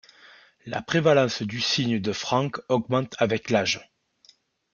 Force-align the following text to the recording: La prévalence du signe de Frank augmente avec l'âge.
La 0.65 0.81
prévalence 0.81 1.43
du 1.43 1.61
signe 1.61 1.99
de 1.99 2.11
Frank 2.11 2.59
augmente 2.69 3.13
avec 3.19 3.51
l'âge. 3.51 3.91